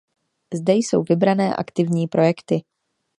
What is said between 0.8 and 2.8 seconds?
vybrané aktivní projekty.